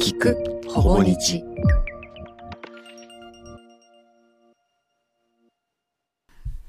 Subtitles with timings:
[0.00, 1.44] 聞くほぼ日。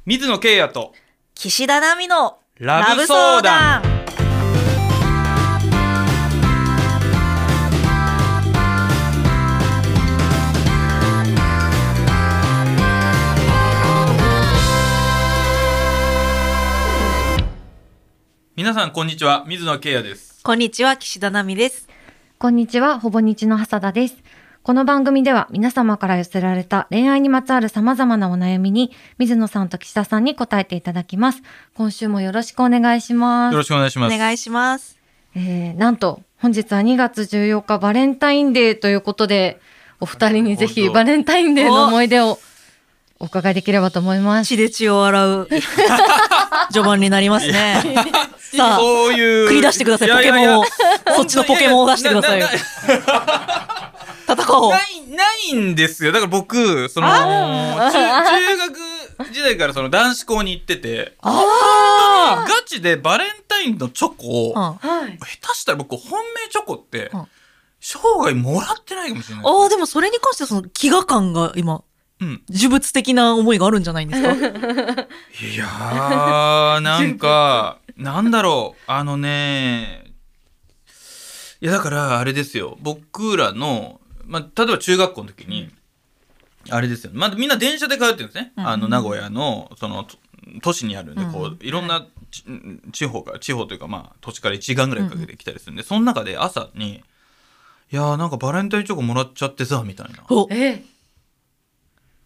[0.05, 0.93] 水野圭也と
[1.33, 3.83] 岸田奈美のラブ相談。
[18.57, 19.45] 皆さんこんにちは。
[19.47, 20.41] 水野圭也です。
[20.43, 20.97] こんにちは。
[20.97, 21.87] 岸田奈美です
[22.41, 24.17] こんにちは、ほぼ日の浅田です。
[24.63, 31.43] この番組では皆様から寄せられた恋愛にまつわる様々なお悩みに水野さんと岸田さんに答えていただきます。
[31.75, 33.53] 今週もよろしくお願いします。
[33.53, 34.97] よろしくお願いしますお願いします
[35.35, 39.61] えー、なんと本日は2月14日バレンタインデーということで、
[39.99, 42.39] お二人にぜひバレンタインデーの思い出を
[43.21, 44.47] お伺いできればと思います。
[44.47, 45.47] 血で血を洗う。
[46.73, 47.95] 序盤になりますね。
[48.57, 49.47] さあそういう。
[49.47, 50.09] 繰り出してください。
[50.09, 50.63] ポケモンを。
[50.63, 50.69] や
[51.15, 52.41] そっちのポケモンを出してください。
[54.27, 54.71] 戦おう。
[54.71, 56.11] ない、ないんですよ。
[56.11, 58.79] だから僕、その、中中学
[59.31, 64.53] 時代からその男子校に行ってて、あガチでバレンタインのチョコを。
[64.55, 67.27] 下手したら僕本命チョコってうん、
[67.79, 69.45] 生涯もらってないかもしれない。
[69.45, 71.83] あーでもそれに関してはその飢餓感が今
[72.21, 72.41] うん。
[72.49, 74.31] 呪物的な思いがあるんじゃないんですか？
[74.33, 74.35] い
[75.57, 80.05] やー、なんか、なんだろう、あのね、
[81.61, 85.69] いやだからあれですよ、僕らの、まあ、例えば中学校の時に、
[86.69, 88.53] あれですよ、まあ、みんな電車で通ってるんですね。
[88.55, 88.67] うん。
[88.67, 90.17] あの、名古屋の、その、と
[90.61, 91.71] 都市にあるんで、こうう、い。
[91.71, 92.43] ろんなち
[92.91, 97.03] 地方から、地方というか、まあ、土地から1時間ぐらいかけて来たりするんで、その中で朝に、
[97.91, 100.23] いやーなんかバレンタインチョコもらっちゃってさ、みたいな。
[100.29, 100.47] お。
[100.51, 100.83] え？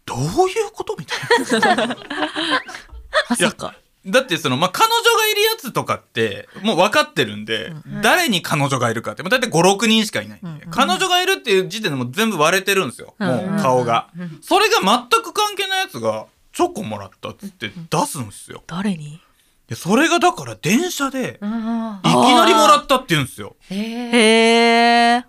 [0.06, 0.18] どう
[0.48, 1.96] いうことみたいな。
[3.28, 3.74] まさか
[4.06, 13.14] だってその、まあ、彼女がいるやつとかって、もう分かってるんで、誰に彼女がいるかって、もう大体5、6人しかいないんで、うん彼女がいるっていう時点でもう全部割れてるんですよ。
[13.18, 14.08] うんもう顔が。
[14.42, 18.62] それが全く関係ないやつが、チョコもらったっつって出すんですよ。
[18.66, 19.20] 誰に？
[19.68, 23.56] でそれがだから電車で、あいきなりもらったって言うんですよ。
[23.70, 25.24] へえ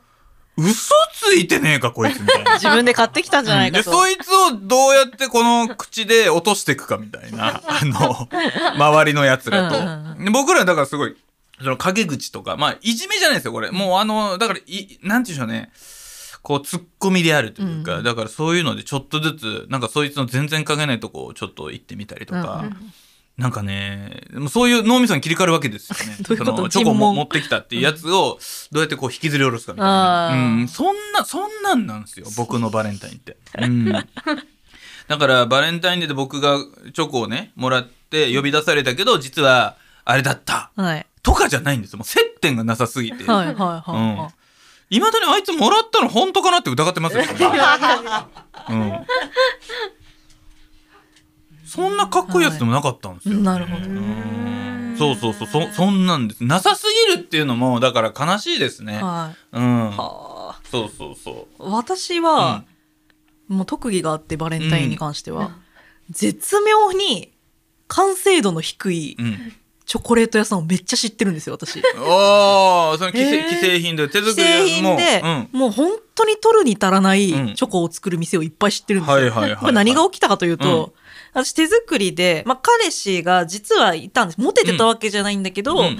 [0.57, 2.53] 嘘ついてねえか、こいつみたいな。
[2.59, 8.27] 自分で買ってきたんじゃないかで、とそいつをどうやってこの口で落としていくかみたいな、あの、
[8.75, 9.77] 周りの奴らと。
[9.77, 11.15] うんうんで僕らだからすごい、
[11.61, 13.69] その陰口とか、まあ、いじめじゃないですよ、これ。
[13.69, 15.71] もうあの、だから、い、なんていうんでしょうね。
[16.41, 22.93] こう、ツッコミであるというか、うんだからそういうのでちょっとずつ、なんかそいつの全然関係ないとこをちょっと行ってみたりとか、うん
[23.37, 26.17] なんかね、そういう脳みそに切り替わるわけですよね。
[26.27, 28.39] どういうそのチョコも持ってきたっていうやつを、
[28.71, 30.29] どうやってこう引きずり下ろすかみたいな。
[30.29, 33.37] うん、そんな、そんなんなんですよ、僕のバレンタインって。
[33.59, 33.85] うん。
[35.07, 36.57] だから、バレンタインデーで僕が
[36.93, 40.71] チョコをね、もらって呼び出されたけど、実は、あれだった。
[40.75, 41.97] はいとかじゃないんですよ。
[41.97, 43.25] もう接点がなさすぎて。
[43.25, 44.31] はいはいはいうんは
[44.89, 44.95] い。
[44.95, 47.23] いまだにあいつもらったの本当かなって疑ってますよ。
[48.69, 48.93] うん。
[51.77, 53.35] そんなかっこいいやつでもなかったんですよ。
[53.37, 56.43] なるほどうんそうそうそう、そ、そんなんです。
[56.43, 58.99] なさすぎるっていうのも、だから悲しいですね。
[59.01, 59.89] はいうん。
[59.91, 61.71] はあそうそうそう。
[61.71, 62.63] 私は、
[63.47, 65.51] もう特技があってバレンタインに関しては、
[66.09, 67.31] 絶妙に
[67.87, 69.25] 完成度の低いうん。
[69.25, 69.53] うん。
[69.85, 79.15] チョコレート屋さんをめっちゃ知ってるんですよ私おー、その既製へー既製品で手作既り製品で、もうもう本当に取るに足らないうんチョコを作る店をいっぱい知ってるんですよ。
[79.15, 80.93] はいはいはいはいこれ何が起きたかというと、
[81.33, 84.39] 私手作りで、まあ彼氏が実はいたんです。
[84.39, 85.97] モテてたわけじゃないんだけど、うん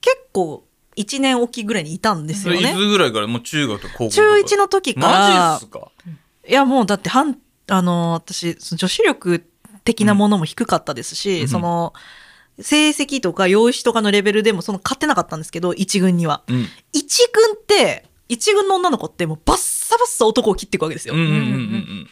[0.00, 0.64] 結構
[0.96, 2.72] 1年おきぐらいにいたんですよね。
[2.72, 3.26] つぐらいから？
[3.26, 5.90] もう中学と高校中1の時から、マジっすか？
[6.48, 9.44] いやもうだってはん、あの、私、女子力
[9.84, 11.92] 的なものも低かったですし、うんその、
[12.60, 16.44] 成績とか容姿とかのレベルでもその勝ってなかったんですけど、一軍には。
[16.46, 16.66] うん。
[16.92, 21.14] 一軍って、一軍の女の子ってもうバッサバッサ男を切っていくわけですよ。
[21.14, 22.08] うんうんうんうん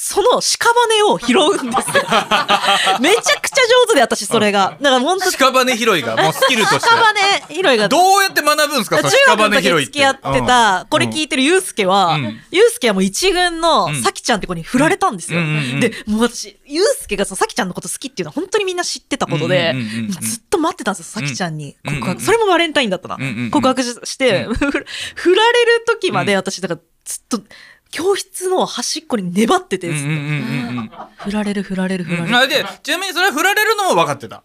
[0.00, 2.04] その屍を拾うんですよ。
[3.02, 4.76] めちゃくちゃ上手で私それが。
[4.80, 5.32] だから本当うん。
[5.32, 6.88] 屍拾いがもうスキルとして。
[6.88, 7.88] 屍拾いが。
[7.88, 9.68] どうやって学ぶんですか中学の時。
[9.86, 15.40] 付き合ってた、これ聞いてるユうスケは、うんユうスケはもう一軍のうんさきちゃんって子に振られたんですよ。
[15.80, 19.74] で、もう私、ユうスケがそのさきちゃんのこと好きっていうのは本当にみんな知ってたことで、
[20.20, 22.22] ずっと待ってたんですよ、さきちゃんに告白。
[22.22, 23.18] それもバレンタインだったな。
[23.50, 27.40] 告白しして、振られる時まで私、だからずっと、
[27.90, 32.26] 教室の端っこに粘ってて、振られる振られる振られる。
[32.26, 34.44] うんあで、ちなみにそれは振られるのも分かってた。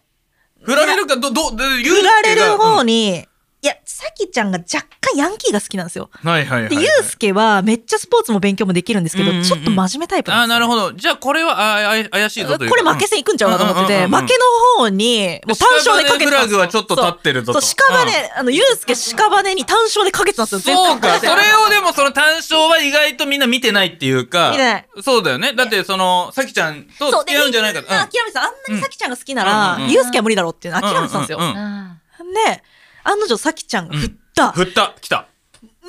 [0.62, 3.26] 振られるか、ど、ど、で振られる方に
[3.64, 6.10] いや、さきちゃんが若干ヤンキーが好きなんですよ。
[6.22, 10.76] はいはいはい、で、ゆうすけはめっちゃスポーツも勉強もできるんですけど、うんうんうんちょっと真面目タイプああ、なんですよ。
[10.76, 10.92] なるほど。
[10.98, 14.34] じゃあこれはああ怪しいぞというこれ負け戦いくんちゃうかと思ってて、うんうんうんうん負け
[14.76, 21.14] の方に、もう単勝でかけてたんですよフラグはちょっと立ってるぞとそう、屍、あの、ゆうすけ屍に単勝でかけてたんですよ、全そうか。
[21.16, 24.50] そ全れをでもその単勝は意外とみんな見てないっていうか。
[24.50, 25.54] 見てないそうだよね。
[25.54, 28.42] だってその、さきちゃんと付き合うんじゃないかでみんな諦めてた。
[28.42, 31.38] あんなにさきちゃんが好きならうん、ゆうすけは無理だろうっていうの諦めてたんですよ。
[31.38, 32.62] うんうんうんあで、
[33.04, 34.52] 案の定さきちゃんが振った。
[34.52, 34.94] 振った。
[35.00, 35.28] 来た。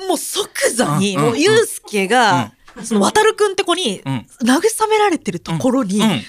[0.08, 2.52] もう即座に、もうゆうすけが、
[2.84, 6.22] その渡るくんって子にうん、慰められてるところに、うん。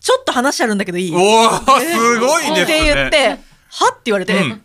[0.00, 1.12] ちょっと話あるんだけどいい？
[1.14, 2.62] おー、すごいね。
[2.62, 3.36] って言って、は
[3.90, 4.62] って言われて、うん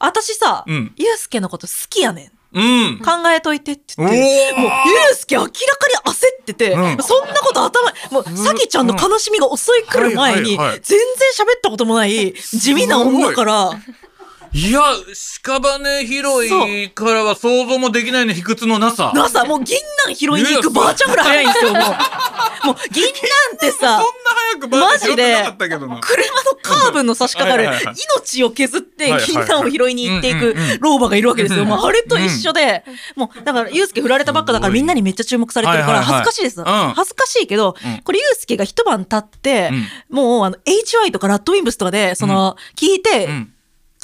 [0.00, 2.58] 私さ、うんゆうすけのこと好きやねん。
[2.58, 2.98] うん。
[3.00, 10.68] 考えといてって言って、もう、ゆうすけ明らかに焦ってて、うんそんなこと頭、もう、さきちゃんの悲しみが襲い来る前に、全然
[11.36, 13.70] 喋ったこともない地味な女から、
[14.52, 14.80] いや、
[15.42, 19.12] 屍拾いからは想像もできないの卑屈のなさ。
[19.14, 21.82] なさ、もう銀杏拾いに行くばあちゃんぐらい早いんですよ、もう。
[22.66, 23.10] もう、銀杏
[23.54, 24.04] ってさ そんな、
[24.48, 25.98] 早くバー拾ってなかったけどな。
[26.00, 31.62] 車のカーブの差し掛かる命を削って銀杏を拾いに行っていく老婆がいるわけですよ。
[31.62, 32.84] うんもうあれと一緒で、
[33.14, 36.60] もうだからユうスケ振られたばっかだからみんなにめっちゃ注目されてるから恥ずかしいです。
[36.60, 39.70] うん恥ずかしいけどうん、これユうスケが一晩経って
[40.10, 43.52] うん、もうあの HY とかラッドウィンブスとかで、その聞いてうん。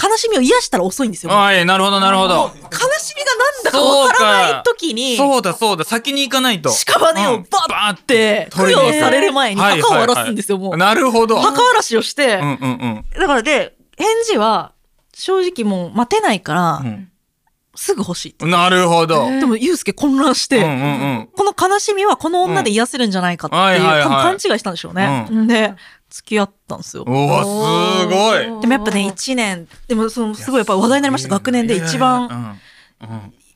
[0.03, 1.31] 悲しみを癒したら遅いんですよ。
[1.31, 2.35] もうはい、なるほど、なるほど。
[2.35, 2.69] 悲
[2.99, 6.71] しみがなんだかわからない時に、そうだ、そうだ、先に行かないと。
[6.71, 7.45] 屍をバ
[7.89, 10.77] ッって供養される前にはい墓を荒らすんですよ、もう。
[10.77, 11.41] なるほど。
[11.41, 14.73] 墓荒らしをして、うんうんだからで、返事は、
[15.15, 17.09] 正直もう待てないから、うん
[17.77, 18.47] すぐ欲しい。
[18.47, 19.27] なるほど。
[19.29, 20.75] でも、ゆうすけ混乱して、うんうんう
[21.23, 21.29] ん。
[21.37, 25.29] この悲しみはこの女で癒せるんじゃないかっていう、うんはいはいはい多分勘違いしたんでしょうね。
[25.31, 25.75] うで、
[26.15, 27.03] 付き合ったんですよ。
[27.03, 28.61] すごい。
[28.61, 31.29] でもやっぱね、1年、でもそのすごいやっぱ話題になりました。
[31.29, 32.57] 学年で一番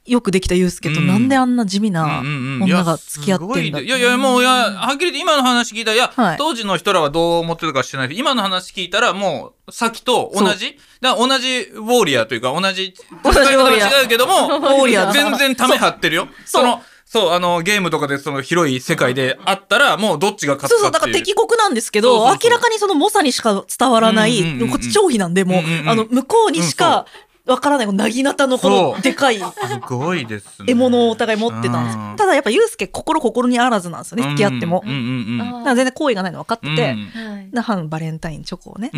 [0.04, 1.06] よくできたゆうすけと、うん。
[1.06, 6.36] なんであんな地味な女が付き合ってんだいやいいやいやもういやはっきり言って今の話聞いたらいや、はい。
[6.36, 8.08] 当時の人らはどう思ってたか知らない。
[8.08, 10.76] けど今の話聞いたらもうさっきと同じ？
[11.00, 16.26] だ同じウォーリアーというか同じ同じ戦い違うけども ウォーリアー全然ため張ってるよ。
[16.44, 22.50] そのそうあのゲームとかでその広い世界であったらもうどっちが勝そうそう、だから敵国なんですけど、そうそうそう。
[22.50, 27.06] 明らかにその猛者にしか伝わらない、こっち長飛なんで、もう、うんうんうんあの、向こうにしか
[27.46, 29.44] わからない、このなぎなたのこのでかいす
[29.88, 30.66] ごいですね。
[30.66, 31.96] 獲物をお互い持ってたんです。
[31.96, 32.16] うん。
[32.16, 34.82] ただやっぱユうスケ心心にあらずなんですよね、付き合っても。
[34.84, 35.00] うんうんう
[35.34, 35.38] ん。
[35.38, 37.32] だから全然好意がないの分かってて、うん。
[37.32, 38.90] はいだからバレンタインチョコをね、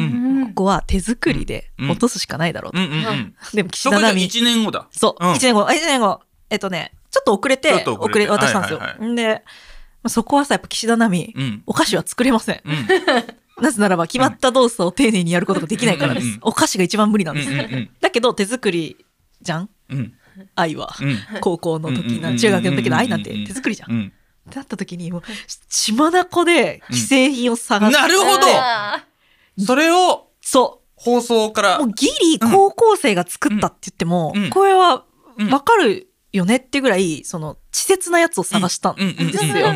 [0.49, 2.79] ここは手作りで落とすしかないだろうと。
[3.55, 4.89] でも岸田奈美、1年後だ。
[4.91, 5.33] そう、うん。
[5.35, 6.21] 1年後、あ1年後、
[6.51, 8.31] えっとね、ちょっと遅れて、遅れて。
[8.31, 8.79] 渡したんですよ。
[8.79, 9.41] はいはいんで、ま
[10.05, 11.63] あそこはさ、やっぱ岸田奈美、うん。
[11.67, 12.63] お菓子は作れません。
[12.65, 12.87] うん。
[13.63, 16.25] なぜならば決まった動作を丁寧にやることができないからです。
[16.25, 16.31] うん。
[16.31, 17.51] うんうんお菓子が一番無理なんです。
[17.51, 18.97] うんうんうんだけど手作り
[19.43, 19.71] じゃん。
[19.91, 20.15] うん。
[20.55, 20.95] 愛は。
[21.01, 21.19] うん。
[21.41, 23.93] 高校の時な、中学の時の愛なんて手作りじゃん。
[23.93, 24.13] うん。
[24.49, 25.23] ってなった時に、もう、
[25.69, 26.11] 血眼
[26.45, 28.47] で既製品を探して、なるほど。
[28.47, 29.05] あ
[29.59, 31.79] それをそ放送から。
[31.79, 31.81] う。
[31.81, 34.51] もうギリ高校生が作ったって言っても、うん。
[34.51, 35.05] これは
[35.39, 35.51] うん。
[35.51, 39.73] わかるよねってぐらい、その、稚拙なやつを探したんですよ。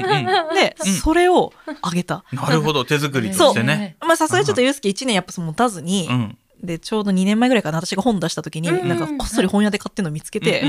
[0.54, 1.52] で、うんそれを
[1.82, 2.24] あげた。
[2.32, 3.96] なるほど手作りとしてね。
[4.00, 6.38] まあさすがにちょっとユースケ1年やっぱ持たずに、うん。
[6.62, 10.62] で、ちょうど2年前ぐらいかな、私が本出した時に、うんなんかこっそり本屋で買ってるのを見つけて、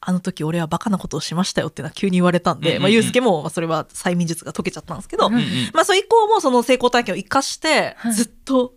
[0.00, 5.40] あの時俺はバカなことをしましたよってのは急に言われたんで、まあ、ゆうすけも、まあそれは催眠術が解けちゃったんですけど、ま
[5.80, 8.74] あ、それ以降もその成功体験を生かしてはい、ずっと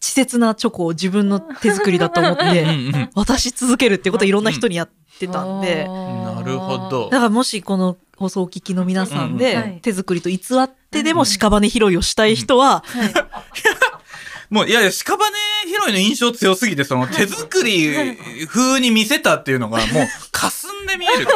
[0.00, 4.94] 稚拙なチョコを自分の手作りだと思っうんて、渡し続けるってことをいろんな人にやって
[5.28, 7.08] たんで、なるほど。
[7.10, 13.12] だからもしこの放送をお聞きの皆さんでい、手作りと偽ってでも屍拾いをしたい人は、はい。
[14.50, 15.18] もういやいや屍
[15.66, 21.26] 拾いの印象強すぎてその手作り風に見せたっていうのがもう霞んで見える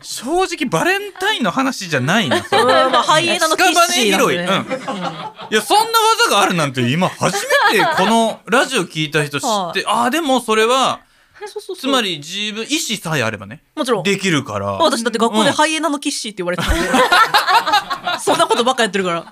[0.00, 4.12] 正直バレンタインの話じゃないなそれうん まあ、ハイエナのキッシーね。
[4.12, 4.66] 屍拾いうん
[5.50, 7.34] いやそんな技があるなんて今初
[7.72, 11.00] めてこのラジオ聞いた人知ってああでもそれは
[11.48, 11.76] そうそうそう。
[11.76, 14.02] つまり自分意思さえあればねもちろん。
[14.02, 14.72] できるから。
[14.72, 15.54] 私だって学校でうん。
[15.54, 18.20] ハイエナのキッシーって言われてたんで。
[18.20, 19.26] そんなことばっかやってるから。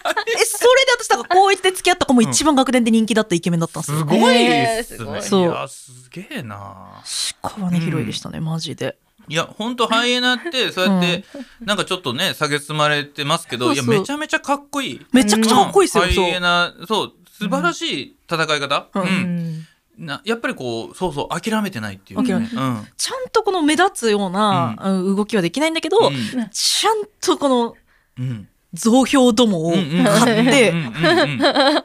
[0.02, 3.98] え、それで私、だから高1で付き合った子も一番学年で人気だったイケメンだったんですよ。
[3.98, 5.04] すごいです。
[5.04, 7.02] ね、そういやすげえな。
[7.42, 8.96] 屍拾いでしたね、マジで。
[9.28, 11.24] いやほんとハイエナってそうやって、
[11.60, 15.06] なんかちょっとね蔑まれてますけどいやめちゃめちゃかっこいい。
[15.12, 16.24] めちゃくちゃかっこいいですよ、ハそう。
[16.24, 19.06] イエナそう素晴らしい戦い方、ううん。
[19.06, 19.66] ん
[20.00, 22.48] なやっぱりこうそうそう諦めてないっていうね、うん。
[22.96, 25.16] ちゃんとこの目立つような、うん。
[25.16, 26.48] 動きはできないんだけど、うん。
[26.50, 27.76] ちゃんとこの
[28.18, 28.48] うん。
[28.72, 30.72] 増票どもを買って、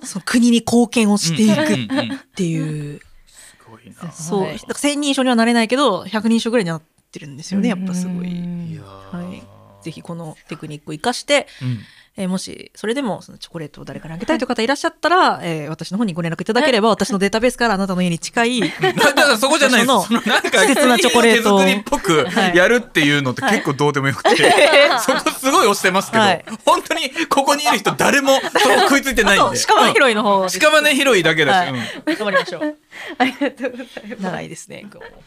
[0.03, 2.99] その国に貢献をしていくっていう。
[3.25, 4.11] すごごいな。
[4.11, 6.81] そう、はいだから千人称にはなれないけど百人称ぐらいになっ
[7.11, 8.27] てるんですよねやっぱすごい。
[8.77, 9.83] はい。
[9.83, 11.79] ぜひこのテクニックを生かして、うん
[12.17, 18.61] えーもしそれでもそのチョコレートを誰かにあげたいという方いらっしゃったら、えー私の方にご連絡いただければ私のデータベースからあなたの家に近い
[19.39, 20.07] そこじゃないです。
[20.07, 21.59] そのなんか季節なチョコレートを。
[21.59, 24.35] 手作りっぽくやるっていうのって結構どうでもよくて、
[25.01, 26.45] そこすごい押してますけど、はい。
[26.63, 29.41] 本当にここにいる人誰もそこ食いついてないんで。
[29.41, 30.59] あと屍拾いの方です。
[30.59, 31.55] 屍拾いだけだし。
[31.55, 31.69] はい。
[31.69, 32.15] うん。
[32.15, 32.75] 頑張りましょう。
[33.17, 34.21] ありがとうございます。
[34.21, 35.23] 長いですね今日も。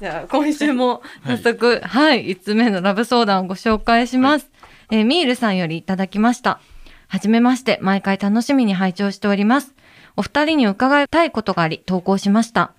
[0.00, 4.50] じゃあ今週も早速、はい、5つ目のラブ相談をご紹介します。
[4.90, 6.60] えーミールさんよりいただきました。
[7.08, 9.74] はじめまして、毎回楽しみに拝聴しております。
[10.16, 12.72] お二人に伺いたいことがあり投稿しました。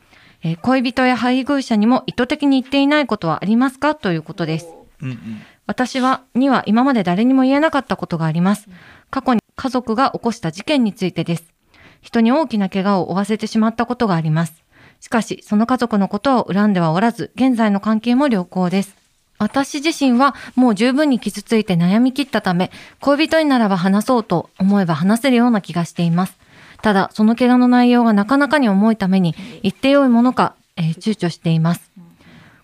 [0.43, 3.95] えー恋人や配偶者にも意図的に言っていないことはありますか？
[3.95, 4.67] ということです。
[5.01, 5.17] うんうん
[5.67, 8.69] 私は、には今まで誰にも言えなかったことがあります。
[9.09, 11.53] 過去に家族が起こした事件についてです。
[12.01, 14.63] 人に大きな怪我を負わせてしまったことがあります。
[15.00, 18.95] しかし、その家族のことを恨んではおらず、現在の関係も良好です。
[19.38, 26.38] 私自身はもう十分に傷ついて悩み切ったため、恋人にならば話そうと思えば話せるような気がしています。
[26.82, 31.92] ただ、その怪我の内容がなかなかに重いために、言ってよいものか、えー躊躇しています。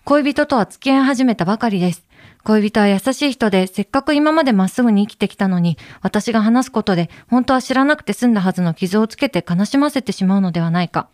[0.04, 2.04] 恋人とは付き合い始めたばかりです。
[2.44, 11.08] 恋人は優しい人で、せっかく今までまっすぐに生きてきたのに、私が話すことで、本当は知らなくて済んだはずの傷をつけて悲しませてしまうのではないか。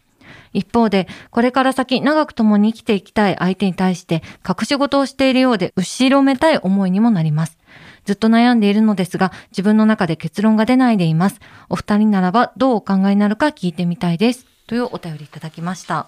[0.53, 7.59] 一方で、これから先長く共に生きていきたい相手に対して、隠し事をしているようで、後ろめたい思いにもなります。
[8.05, 11.41] ずっと悩んでいるのですが、自分の中で結論が出ないでいます。
[11.69, 14.47] お二人ならば、どうお考えになるか聞いてみたいです。
[14.67, 16.07] というお便りいただきました。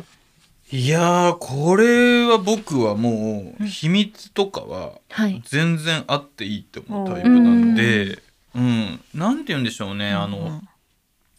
[0.73, 5.43] いやーこれは僕はもう秘密とかははい。
[5.45, 8.23] 全然あっていいって思うタイプなんで、
[8.55, 10.63] うん、なんて言うんでしょうね、あの、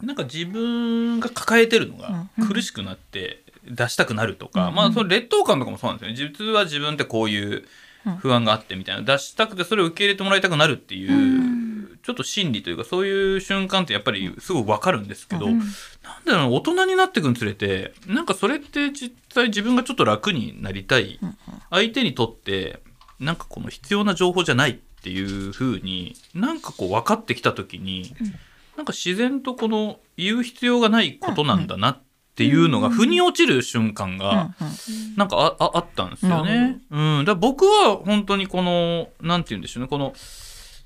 [0.03, 6.33] なんか自分が抱えてるのが苦しくなって出したくなるとか、まあそれ劣等感とかもそうなんですよね。
[6.37, 7.63] 実は自分ってこういう
[8.19, 9.01] 不安があってみたいな。
[9.03, 15.59] 出したくてそれを受け入れてもらいたくなるっていう、ちょっと心理というかそういう瞬間ってやっぱりすごい分かるんですけど、なん
[16.25, 21.19] だろうな大人になっていくにつれてなんかそれって実際自分がちょっと楽になりたい、
[21.69, 22.81] 相手にとって
[23.19, 28.15] なんかこの必要な情報じゃないっていう風になんかこう分かってきた時に、
[28.77, 31.99] なんか自然とこの言う必要がないことなんだなっ
[32.35, 34.55] ていうのが腑に落ちる瞬間が
[35.17, 36.79] なんかあああったんですよね。
[36.89, 39.89] うん、だ僕は本当にこのなんて言うんでしょうね。
[39.89, 40.13] この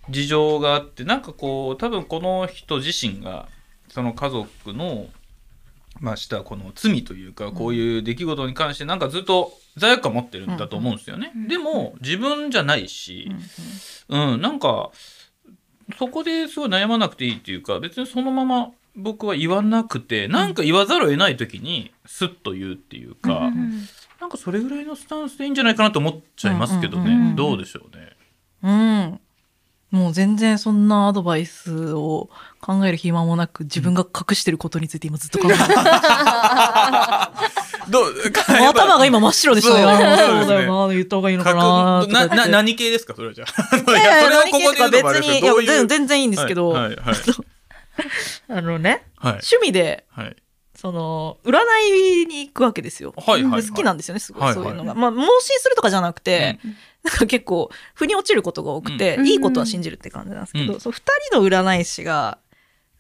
[0.10, 3.48] 事情があってなんかこう多分この人自身が
[3.90, 5.08] その家族の
[6.00, 11.32] まあしたこの罪というかこういう出来事に関してなんかずっと罪悪感持ってるんだと思うんですよね。
[11.48, 13.32] でも自分じゃないし、
[14.10, 14.92] うん、なんか
[15.98, 23.52] そこですごい悩まなくていいっていうか別にそのまま僕は言わなくてなんか言わざるを得ない時にスッと言うっていうか、
[24.22, 28.16] なんかそれぐらいのスタンスでいいんじゃないかなと思っちゃいますけどね、うんうんうんうんどうでしょうね。
[28.64, 29.20] うん。
[29.92, 35.66] もう全然そんなアドバイスを考える暇もなく自分が隠してることについて今ずっと考えてる。
[37.90, 38.14] どう
[38.70, 39.90] 頭が今真っ白でしたよ。
[40.46, 42.48] そうよな、言った方がいいのかかなくなな。
[42.48, 43.76] 何系ですかそれはじゃあ。
[43.78, 45.68] いいやいやそれを何系とか別もあれですに、いやけどどういう。
[45.68, 47.16] 全全然いいんですけど、はいはいはい。
[48.50, 49.32] あのね、はい。
[49.34, 50.36] 趣味で、はい。
[50.76, 51.58] その、占
[52.24, 53.14] いに行くわけですよ。
[53.18, 53.62] はいはいはい。
[53.62, 54.94] で好きなんですよね、すごい、はいそういうのが。
[54.94, 56.60] まあ、盲信するとかじゃなくて、
[57.04, 57.16] なん。
[57.16, 59.28] か結構、腑に落ちることが多くて、うん。
[59.28, 60.80] いいことは信じるって感じなんですけど、うん。
[60.80, 62.40] その二人の占い師が、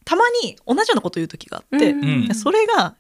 [0.06, 1.96] たまに同じようなこと言う時があって、う
[2.30, 2.34] ん。
[2.34, 2.96] それが、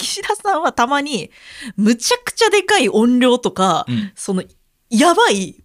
[0.00, 1.30] 岸田さんはたまに、
[1.76, 4.12] むちゃくちゃでかい音量とか、うん。
[4.14, 4.42] その、
[4.88, 5.62] やばい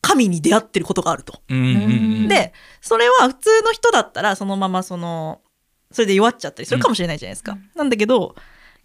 [0.00, 1.40] 神に出会ってることがあると。
[1.48, 1.86] うんうんう
[2.24, 5.40] んで、それは普通の人だったら、そのままその、
[5.92, 7.56] それで弱っちゃったりするかもしれないじゃないですか。
[7.74, 8.34] なんだけど、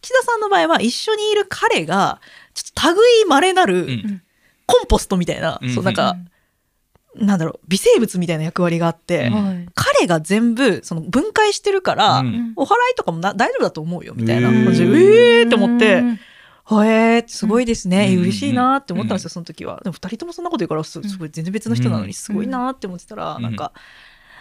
[0.02, 2.22] 岸田さんの場合は一緒にいる彼が、
[2.54, 4.22] ちょっと類稀なうるん。
[4.68, 5.74] コンポストみたいな、うん。
[5.74, 6.16] そうなんか、
[7.16, 9.32] なんだろう、微生物みたいな役割があって。
[9.76, 12.54] 彼が全部その分解してるから、うん。
[12.56, 14.50] お祓いとかもな大丈夫だと思うよ、みたいな。
[14.50, 16.20] 感じで、えーって思って、うん。
[16.86, 18.22] へえすごいですね、うん。
[18.22, 19.32] 嬉しいなって思ったんですよ、うん。
[19.32, 19.82] その時は。
[19.84, 22.08] でも二人ともそんなこと言うからすすごい全然別の人なのうん。
[22.08, 23.42] にすごいなって思ってたら、うん。
[23.42, 23.74] なんか、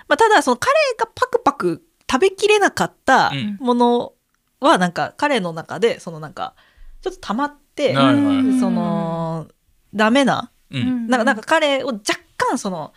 [0.07, 3.57] まあ、ただその彼がパクパク食べきれなかったうん。
[3.59, 4.13] もの
[4.61, 6.55] はなんか彼の中でそのなんか
[7.03, 9.49] ちょっと溜まって、その
[9.93, 11.09] ダメなうん。
[11.09, 12.01] なんかなんか彼を若
[12.49, 12.93] 干その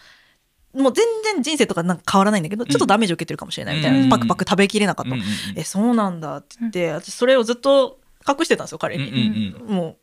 [0.73, 4.09] もう全然人生とかなんか変わらないんだけど、ちょっとダメージを受けてるかもしれないみたいな、うん。
[4.09, 5.59] パクパク食べきれなかった、うんうんうん。
[5.59, 9.97] えそうなんだって言って、私それをずっと隠してたんですよ彼に、うんうんもう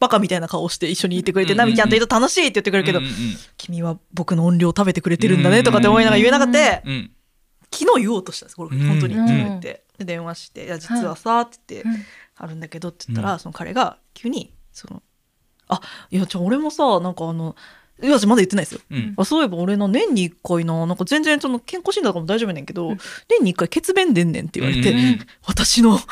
[0.00, 3.16] バカみたいな顔して一緒にいてくれて、うんナミちゃんといると楽しいって言ってくれるけど、うんうんうん
[3.56, 7.10] 君は僕の音量食べてくれてるんだねとかって思いながら言えなかった、うん
[7.72, 9.26] 昨日言おうとしたんですこれうん本当にってうん。
[9.28, 12.02] 言って、で電話して「いや実はさ」って言って、
[12.36, 15.02] あるんだけどって言ったら、その彼が急にその
[15.68, 17.54] あいやじゃあ俺もさなんかあの
[18.02, 18.80] いやまだ言ってないですよ。
[18.90, 19.14] うん。
[19.16, 22.98] あそういえば俺の年に1回ななんか全然その健康診断とかも大丈夫やねんけど、うん。
[23.28, 25.26] 年に1回血便出んねんって言われて、うんうんうん。
[25.46, 26.08] 私の 食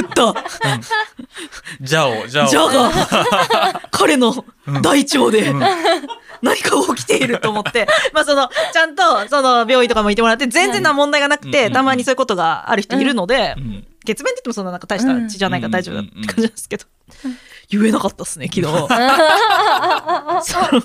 [0.00, 0.34] った。
[1.80, 4.44] じゃおじゃおじゃが彼の
[4.82, 5.60] 大腸でうん。
[6.42, 11.72] 何か起きていると思って、まあそのちゃんとその病院とかも行ってもらって全然な問題がなくて、うん。
[11.72, 13.86] たまにそういうことがある人いるので、うん。
[14.06, 16.84] 血便って言ってもそんななんか大した血じゃないから大丈夫だって感じなんですけど、
[17.68, 18.66] 言えなかったっすね昨日。
[20.42, 20.82] その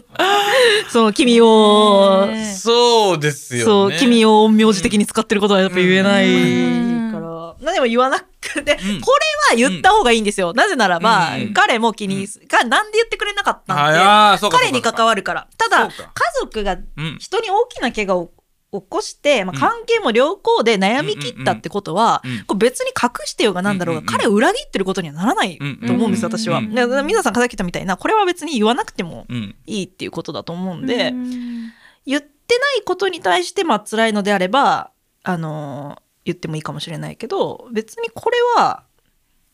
[0.89, 3.65] その君を、ねそうですよね。
[3.65, 6.27] そう君を陰陽師的に使ってることはやっぱ言えない。
[6.27, 7.11] うん。
[7.11, 9.01] から、何でも言わなくて、うん。
[9.01, 9.11] こ
[9.51, 11.53] れは言った方がいいんですよ、なぜならば、うん。
[11.53, 15.47] 彼も気にす、かなんで言ってくれなかったんはいで彼に関わるから。
[15.57, 15.91] ただ家
[16.39, 17.17] 族がうん。
[17.19, 18.31] 人に大きな怪我を
[18.71, 19.59] 起こして、まあ、うん。
[19.59, 26.37] 関係も良好で悩み切ったってことは、これ別に隠してようがなんだろうが、彼を裏切ってることにはならないうんと思うんですよ、うん。
[26.37, 26.61] 私は。
[26.61, 26.87] 皆
[27.21, 29.55] さんがさっき言ったみたいなこれは別に言わなくてもうん。
[29.65, 31.71] いいっていうことだと思うんで、うん。
[32.05, 34.91] 言ってないことに対してまあ辛いのであれば
[35.23, 38.83] あのー言ってもいいかもしれないけど別にこれは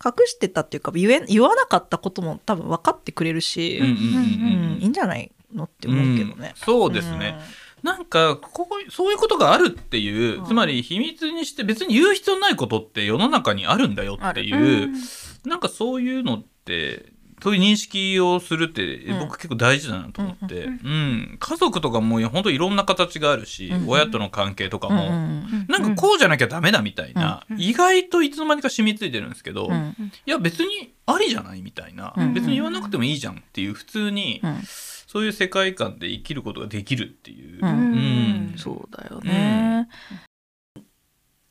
[0.03, 6.53] 隠してたっていうか言え言わなかったことも多分分かってくれるし、うんいいんじゃないのって思うけどね。
[6.55, 7.39] そうですね、
[7.83, 10.45] なんかこうそういうことがあるっていう、うん。
[10.45, 14.89] つまり秘密にして別に言う必要ないことって世の中にあるんだよっていう、
[15.45, 19.19] なんかそういうのってそういう認識をするって、うん。
[19.19, 30.11] 僕結構大事だなと思って、ううん家族とかも本当いろんな形があるし、うん親との関係とかうんも、うんなんかこうじゃなきゃダメだみたいな、うん意外といつの間にか染みついてるんですけど、いうん。
[30.25, 32.33] や別にありじゃないみたいな、うん。
[32.33, 34.61] 別に言わなくてもいいじゃんっていう普通に、うん
[35.07, 37.59] そういう世界観で生きることができるっていう。
[37.61, 39.87] うんうんそうだよね。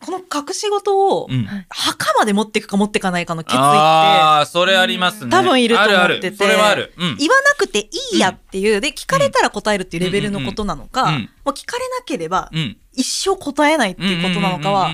[0.07, 1.49] この隠し事をうん。
[1.69, 5.31] 墓まで持っていくか持っていかないかの決意ってああそれありますね。
[5.33, 5.99] 多分いると思ってて。
[5.99, 6.37] あるある。
[6.37, 6.93] それはある。
[6.97, 7.17] うん。
[7.17, 12.77] 言わなくていいやっていう、で聞かれたら答えるっていうレベルのことなのか、うんもう聞かれなければうん。
[12.93, 14.91] 一生答えないっていうことなのかは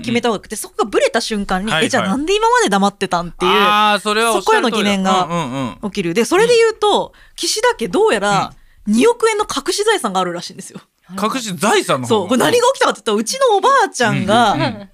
[0.00, 1.86] 決めた方がよくてそこがブレた瞬間に、はいはい。
[1.86, 6.14] えじゃあなんで今まで黙ってたんっていうああそこへの疑念が起きる。
[6.14, 8.54] でそれで言うと、岸田家どうやら
[8.88, 10.80] 2億円の隠し財産があるらしいんですよ。
[11.12, 12.28] 隠し財産の方そう。
[12.28, 14.88] これ何が起きたかって言ったらうちのおばあちゃんうんうんが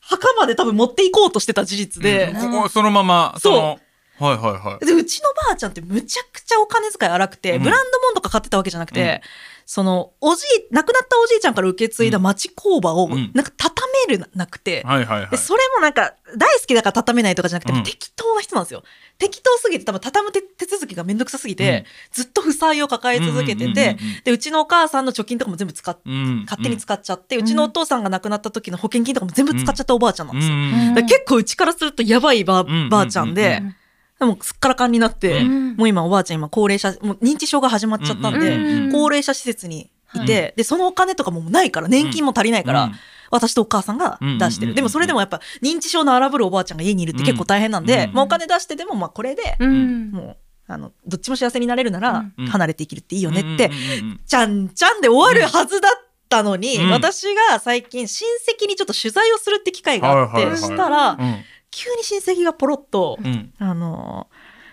[0.00, 2.52] 墓まで多分持っていこうとしてた事実で、うん。
[2.52, 3.78] ここそのままその
[4.18, 4.86] はいはいはい。
[4.86, 7.62] でうちのばあちゃんってむちゃくちゃお金遣い荒くて、うん。
[7.62, 9.22] ブランド物とか買ってたわけじゃなくて、
[9.68, 13.32] そのおじい亡くなったおじいちゃんから受け継いだ町工場をうん。
[13.34, 13.74] なんか畳
[14.08, 15.30] めるなくて、はいはいはい。
[15.30, 15.36] で。
[15.36, 17.82] それもなんか大好きだから畳めないとかじゃなくて、うん。
[17.82, 18.84] 適当な人なんですよ。
[19.18, 31.06] 適当すぎて多分畳む手手続きがめんどくさすぎて、ずっと負債を抱え続けてて、でうちのお母さんの貯金とかも全部使っうん勝手に使っちゃって、うちのお父さんが亡くなった時の保険金とかも全部使っちゃったおばあちゃんなんですよ。
[31.08, 33.76] 結構うちからするとやばいば,、んばあちゃんで、うん
[34.18, 35.76] でもすっからかんになって、うん。
[35.76, 42.92] もう今おばあちゃん今高齢者もう認知症が始まっちゃったんで、うん高齢者施設にいて、でそのお金とかもないから年金も足りないから、うん。
[43.30, 50.10] 私とお母さんが出してる、でもそれでもやっぱ認知症の荒ぶるおばあちゃんが家にいるって結構大変なんで、うんまあ、お金出してでもまあこれで、うん。
[50.12, 50.36] もう
[50.68, 52.46] あのどっちも幸せになれるならうん。
[52.46, 53.74] 離れて生きるっていいよねって、うんう
[54.08, 55.92] んうんちゃんちゃんで終わるはずだっ
[56.28, 56.90] たのに、うん。
[56.90, 58.28] 私が最近親
[58.62, 60.60] 戚にちょっと取材をするって機会があって、はいはいはい。
[60.60, 61.36] したら、うん
[61.76, 63.52] 急に親戚がポロッと、うん。
[63.58, 64.28] あの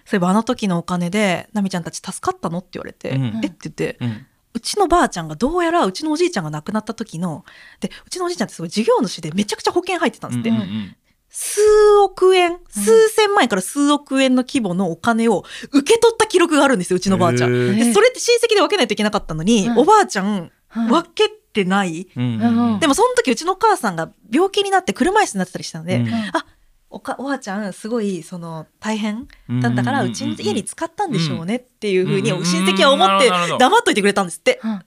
[0.06, 3.42] そういえばあの時のお金で奈美ちゃんたち助かったのって言われて、うん。
[3.44, 3.48] え？
[3.48, 4.26] って言って、うん。
[4.54, 7.44] うちのばあちゃんがどうやらうちのおじいちゃんが亡くなった時の
[7.82, 10.96] でうちのおじいちゃんってすごい事業主でめちゃくちゃ保険入ってたんですって、うんうん。
[11.30, 11.62] 数
[12.04, 17.50] 億円数千万円から数億円の規模のお金を受け取った記録があるんですようちのばあちゃん。
[17.52, 17.76] へー。
[17.76, 26.13] でそれって親戚で分けないといけなかったのに、うんおばあちゃんうん分けてない、うんうんでもその時うちのお母さんが病気になって車椅子になってたりしたので、うん。
[26.13, 26.46] あ
[26.94, 29.28] おかおばあちゃんすごいその大変
[29.62, 34.62] だったからうちの家に使ったんでしょうねっていうふうにうん親戚は思って黙っといてくれたんですって。
[34.64, 34.82] うん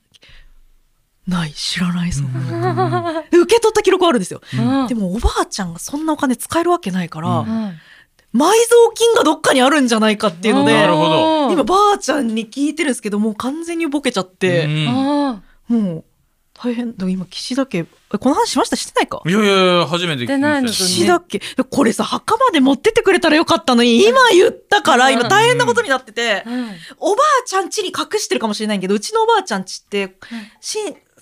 [1.27, 4.41] ない知らないそんなで受け取った記録はあるんですよ。
[4.55, 4.87] うん。
[4.87, 7.49] でもおばあちゃんがそんなお金使えるわけないから、うん。
[7.49, 7.73] うん
[8.35, 8.53] 埋蔵
[8.95, 11.53] 金がどっかにあるんじゃないかっていうのでなるほど。
[11.53, 16.05] 今ばあちゃんに聞いてるんですけどもう完全にボケちゃって、うんあもう
[16.59, 16.97] 大変。
[16.97, 17.85] だ今岸田家え
[18.19, 18.77] この話しました？
[18.77, 19.23] してないか？
[19.27, 21.41] いやいやいや初めて聞きましてないた岸田家。
[21.69, 26.71] これさ墓まで持ってってくれたらよかったのに今言ったから今大変なことになっててーうん。
[26.99, 30.17] おばあちゃん家に隠してるかもしれないけどうちのおばあちゃん家って
[30.61, 30.79] し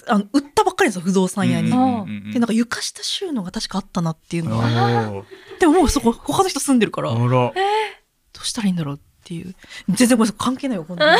[0.06, 1.70] あの売ったばっかりですよ不動産屋に。
[1.70, 1.78] うん。
[1.78, 5.24] うんうんでなんか床下収納が確かあったなっていうのおはー。
[5.58, 9.54] でももうそこ他の人住んでるからどうしたらいいんだろうっていう。
[9.88, 11.18] 全然ごめんなさい関係ないよこんな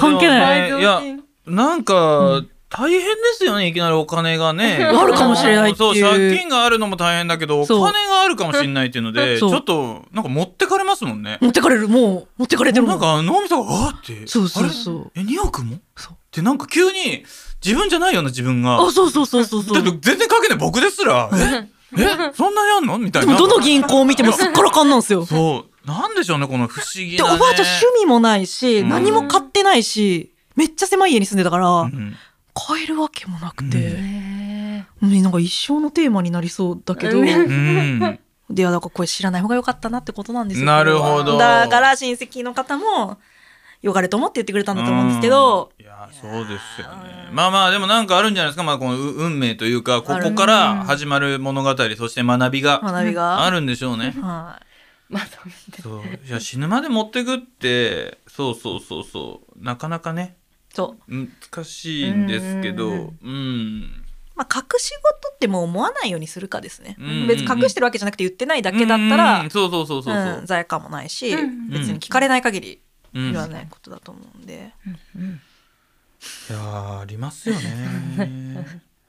[0.00, 0.80] 関係ない。
[0.80, 1.00] いや
[1.46, 4.78] なんか大変ですよねいきなりお金がね。
[4.82, 5.94] あるかもしれないっていう。
[5.94, 11.38] そう借金があるのも大変だけどお金があるかもしれないっていうので ちょっとなんか持ってかれますもんね。
[11.42, 14.26] 持ってかれるもう持ってかれてるもなんか脳みそがわーって。
[14.26, 15.10] そうそうあそう。
[15.14, 15.22] れ？
[15.22, 15.76] え2億も？
[15.76, 16.16] っそう。
[16.30, 17.24] てなんか急に
[17.62, 18.76] 自分じゃないような自分が。
[18.82, 19.74] あそうそうそうそうそう。
[19.74, 21.28] だって全然書けない僕ですら。
[21.34, 21.68] え？
[21.98, 22.32] え？
[22.34, 22.96] そんなにあんの？
[22.98, 23.34] みたいな。
[23.34, 25.26] でもどの銀行を見てもすっからかんなんですよ。
[25.26, 25.86] そう。
[25.86, 28.88] なんでしょうねこの不思議な、ね、でおばあちゃん趣味もないし、うん。
[28.88, 32.16] 何も買ってないしめっちゃ狭い家に住んでたから、うん
[32.54, 33.70] 買えるわけもなくうん。
[33.70, 37.28] て、へうんなんか一生のテーマになりそうだけど、うん。
[37.28, 38.18] うん。
[38.50, 41.38] でいやだからこれ知らない方が良かったなってことなんですよなるほど。
[41.38, 43.18] だから親戚の方も
[43.80, 45.84] よかれと思って言ってくれたんだと思うんですけど、うん。
[45.84, 47.28] いやそうですよね。
[47.32, 53.44] まあまあでもなんかあるんじゃないですか、まあ、このう運命というかここから始まる物語そして学びが学びが。
[53.44, 54.14] あるんでしょうね。
[54.20, 54.60] は
[55.08, 56.02] まあそうそう。
[56.26, 58.18] いや死ぬまで持ってくって。
[58.28, 59.64] そうそうそうそう。
[59.64, 60.36] なかなかね。
[60.36, 60.41] い
[60.74, 61.14] そう。
[61.14, 64.04] 難しいんですけどううんん
[64.34, 67.28] まあ隠し事ってもう思わないようにするかですね、うんうんうん。
[67.28, 70.38] 別に隠してるわけじゃなくて言ってないだけだったら、うんそうそうそうそうそう。
[70.38, 72.80] うん罪悪感もないし、うん別に聞かれない限り
[73.14, 73.32] うん。
[73.32, 78.66] 言わないことだと思うんで、いやーありますよね。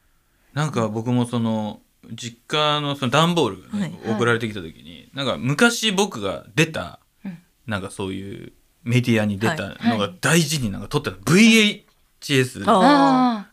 [0.54, 4.16] なんか僕もその実家のその段ボールがね、はい。
[4.16, 7.38] 送られてきた時になんか昔僕が出た、うん。
[7.66, 11.20] なんかそういうメディアに出たのがはい大事になんか撮ってある。
[11.24, 11.84] VHS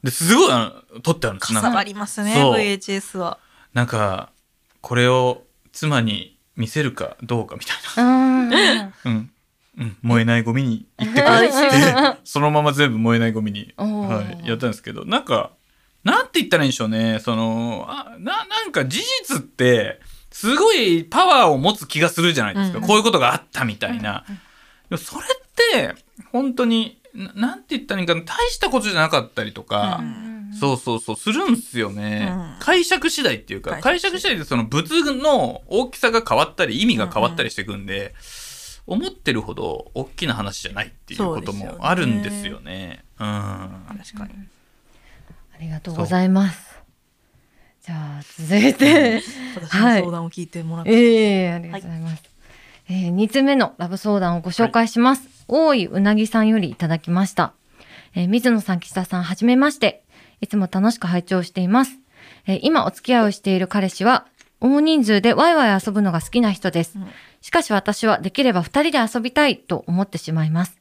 [0.03, 3.39] ですごいあの撮ってあるんですなんかかさばりますね VHS は。
[3.75, 4.31] なんか
[4.81, 9.31] これを妻に見せるかどうかみたいな、うん。
[9.79, 15.53] うん、燃えないゴミに行ってくれって そのまま全部燃えないゴミに、はい、やったんですけどなんか
[16.05, 17.19] なんて言ったらいいんでしょうね。
[17.21, 22.87] そのあななんか事実ってすごいパワーを持つ気がするじゃないですか、うん。
[22.87, 24.41] こういうことがあったみたいな、でも
[24.97, 25.95] それって
[26.33, 32.57] 本当にななんて言ったらいいんかな大したことじゃなかったりとか、うんそうそうそうするんすよね、うん。
[32.59, 38.15] 解釈次第っていうか解解釈釈次第でその物の大きさが変わったり意味が変わったりしていくんで、
[38.87, 43.05] 思ってるほど大きな話じゃないっていうこともあるんですよね。
[43.19, 43.27] うん。
[43.27, 44.33] 確かに。
[45.55, 46.81] ありがとうございます。
[47.87, 49.23] じゃあ続いて。
[49.55, 52.30] 私の相談を聞いてもらって、ええありがとうございます。
[52.91, 55.47] えー、2つ目のラブ相談をご紹介します。
[55.47, 57.53] 大いうなぎさんよりいただきました。
[58.17, 60.03] えー水野さん、岸田さん、はじめまして。
[60.41, 61.93] いつも楽しく拝聴しています。
[62.49, 64.27] えー今お付き合いをしている彼氏は、
[64.61, 66.99] 大人数でワイワイ遊ぶのが好きな人です。
[66.99, 67.07] うん
[67.41, 70.77] しかし私はできれば二人で遊びたいと思ってしまいます。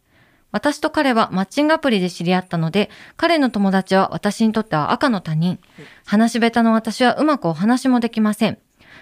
[0.52, 5.60] 私と彼はマッチングアプリで知り合ったので、彼の友達は私にとっては赤の他人。
[6.06, 8.58] 話し下手の私はうまくお話もできません。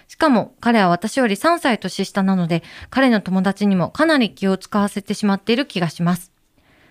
[0.08, 6.32] しかも彼は私より3歳年下なので、彼の友達にもかなり気を使わせてしまっている気がします。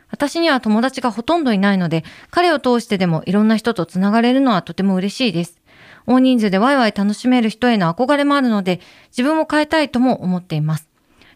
[0.09, 5.59] 私には友達がほとんどいないので、彼を通してでもいろんな人とつながれるのはとても嬉しいです。
[6.05, 10.87] 大人数でワイワイ楽しめる人への憧れもあるので、自分も変えたいとも思っています。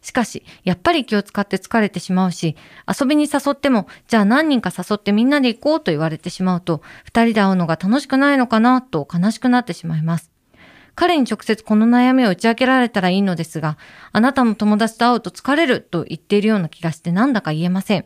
[0.01, 2.55] しかし、やっぱり気を使って疲れてしまうし、
[2.87, 10.30] 遊びに誘っても、じゃあ何人か誘ってみんなで行こうと言われてしまうと、二人で会うのが楽しくないのかなと悲しくなってしまいます。
[11.01, 13.79] 彼に直接この悩みを打ち明けられたらいいのですが、
[14.11, 18.05] あなたも友達と会うと疲れると言っているような気がしてなんだか言えません。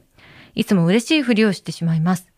[0.53, 2.31] いつも嬉しいふりをしてしまいます。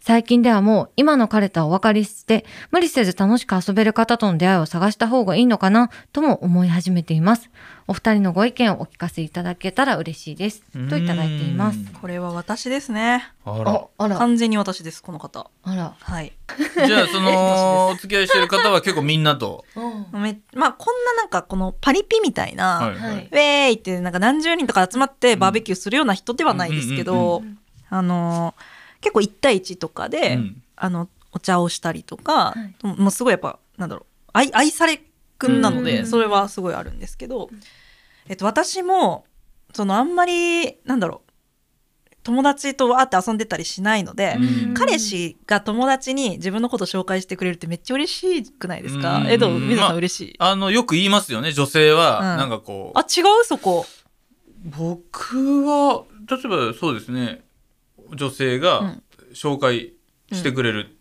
[0.00, 7.50] 最近ではもう今の彼とはお別れして、無理せず楽しく遊べる方との出会いを探した方がいいのかなとも思い始めています。
[7.86, 10.62] お二人のご意見をお聞かせいただけたら嬉しいです。
[10.88, 11.78] といただいています？
[12.00, 15.94] これは私ですねあらあら、完全に私ですこの方あら。
[15.98, 16.32] はい
[16.86, 19.64] じゃあそのお付き合いしてる方は結構みんなと？
[20.12, 27.42] めまあこんななんかこのパリピみたいな、はいはいウェーイってなんか何十人とか集まってバーベキューするような人ではないですけど、
[27.88, 28.54] あの
[29.00, 30.62] 結構1対1とかで、うん。
[30.76, 32.86] あのお茶をしたりとか、い。
[32.86, 35.00] もうすごいやっぱなんだろう愛愛され
[35.38, 36.06] くんなので、うん。
[36.06, 37.50] それはすごいあるんですけど、
[38.28, 39.24] えっと、私も
[39.72, 41.30] そのあんまりなんだろう
[42.22, 44.74] 友達とわーって遊んでたりしないので、うん。
[44.74, 49.26] 彼氏が友達に自分のこと紹介してくれるってめっちゃ嬉しくないですか、うん。
[49.28, 52.18] えどう水野さまあん嬉しい、あのよく言いますよね女性は。
[52.18, 52.24] うん。
[52.38, 53.44] なんかこう、あ違う？
[53.44, 53.86] そこ。
[54.64, 57.42] 僕は例えばそうですね
[58.14, 59.02] 女性がうん。
[59.32, 59.92] 紹介
[60.32, 60.96] してくれる、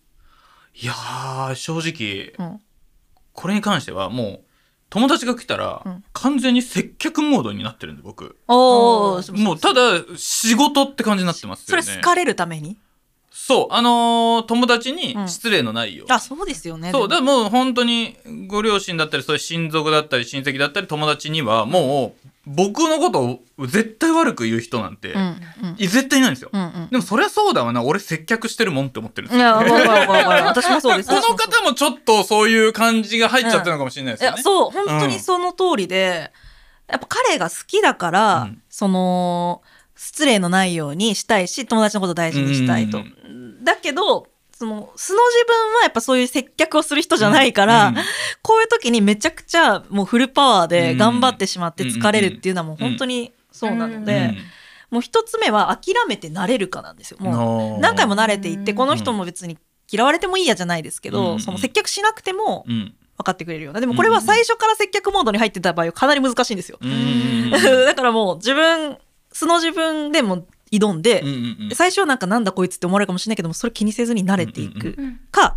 [0.76, 2.60] いやー正直うん。
[3.34, 4.42] これに関してはもう
[4.92, 6.04] 友達が来たらうん。
[6.14, 8.38] 完全に接客モードになってるんで僕。
[8.48, 12.78] おもうただ仕事って感じになってますそれよね好かれるために？
[13.50, 15.28] そうあのー友達にうん。
[15.28, 16.92] 失礼のないよう、あそうですよね。
[16.92, 17.32] そうだでも。
[17.32, 25.76] からもう本当にご両親だったりそういう親族だったり親戚だったり友達にはもう僕のことを絶対悪く言う人なんて、うんうん。
[25.80, 26.90] い絶対いないんですよ、うんうん。
[26.92, 29.48] でもそりゃそうだわな俺接客してるもんって思ってるんでいすよ。
[29.48, 31.10] やわかるわかるわかる 私もそうです。
[31.10, 36.32] この方もちょっとそういう感じが入っちゃってるのかもしれないですよね、いやそう本当にその通りで、
[36.88, 38.62] やっぱ彼が好きだから、うん。
[38.70, 39.64] その
[40.00, 47.96] 失礼のないようにしたいし友達のこと大事にしたいと、うんだけどその素の自分はやっぱそういう接客をする人じゃないから、うん。
[48.42, 54.38] こういう時にめちゃくちゃもうフルパワーで頑張ってしまって疲れるっていうのはもう本当にそうなので、うん
[54.90, 57.18] もう一つ目は諦めて慣れるかなんですよ。
[57.20, 62.96] もう何回も慣れていってうんこの人も別に嫌われてもいいやじゃないですけど、うんその接客しなくてもうん。
[63.16, 63.82] 分かってくれるような。
[63.82, 66.80] でもこれは最初から接客モードに入ってた場合はかなり難しいんですよ、
[67.86, 68.98] だからもう自分
[69.40, 71.76] 素の自分でも挑んで、うんうんうん。
[71.76, 75.56] 最初はなんかなんだこいつって思われるかもしれないけどもそれ気にせずに慣れていくうんか、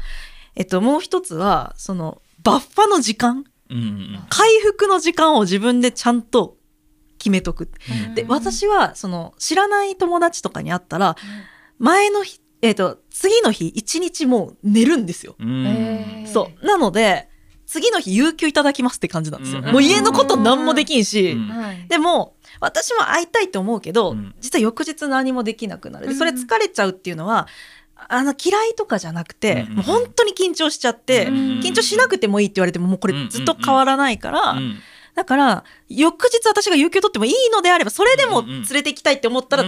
[0.54, 4.24] えっと、もう一つはそのバッファの時間うんうん。
[4.28, 6.56] 回復の時間を自分でちゃんと
[7.18, 7.70] 決めとく。
[8.06, 8.14] うん。
[8.14, 11.16] で私はその知らない友達とかに会ったら
[11.78, 15.36] 前の日、えっと次の日一日もう寝るんですよ。
[16.32, 16.66] そう。
[16.66, 17.28] なので
[17.72, 19.62] 次の日有給いただきますって感じなんですよ。
[19.64, 21.48] うんもう家のこと何もできんし、うん。
[21.48, 21.86] はい。
[21.88, 26.06] でも私も会いたいと思うけど、うん実は翌日何もできなくなる。
[26.06, 26.18] でうん。
[26.18, 27.48] それ疲れちゃうっていうのは
[27.96, 34.78] あの嫌いとかじゃなくて、うんもう本当に緊張しちゃって、うん緊張しなくてもいいって言われてももうこれずっと変わらないから、うん。
[35.14, 39.64] だから翌日私が有給取ってもいいのであればそれでも連れて行きたいって思ったら、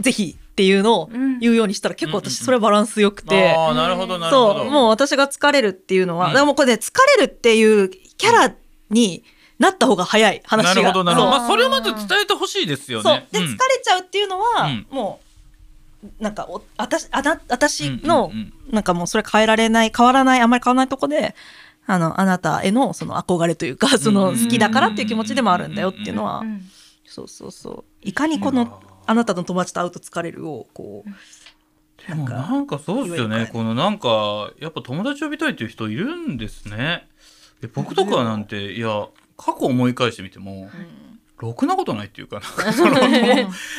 [0.00, 1.38] ぜひっていうのをうん。
[1.38, 2.32] 言うようにしたら結構うんうんうん。
[2.32, 3.52] 私それバランスよくて。
[3.52, 4.58] ああなるほどなるほど。
[4.60, 6.32] そうもう私が疲れるっていうのは、うん。
[6.32, 8.54] だからもうこれね疲れるっていうキャラ
[8.90, 9.24] に
[9.58, 10.74] なった方が早い話が。
[10.74, 11.30] なるほどなるほど。
[11.30, 13.14] まあそれをまず伝えてほしいですよそう。
[13.14, 13.40] ねうん。
[13.40, 14.86] で疲れちゃうっていうのは、うん。
[14.90, 21.34] もうなんかお私あな私の、うんうんなんかもうそれ変えられない変わらないあんまり変わらないとこで
[21.86, 26.62] あのあなたへのその憧れというかそのうん好きだからっていう気持ちでもあるんだよっていうのは、うん
[27.04, 27.84] そうそうそう。
[28.00, 31.10] いかにこのあなたの友達と会うと疲れるをこう
[32.08, 33.48] でもなんかなんかそうですよね。
[33.52, 37.08] このなんかやっぱ友達呼びたいっていう人いるんですね。
[37.62, 40.68] え僕とかなんていや過去思い返してみても
[41.38, 42.92] ろくなことないっていうかなんか その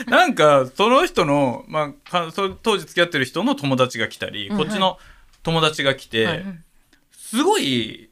[0.08, 2.32] なんかその人の、まあ、
[2.62, 4.58] 当時付き合ってる人の友達が来たり、うん。
[4.58, 5.00] こっちの
[5.42, 6.44] 友達が来て、はい
[7.34, 8.12] すごい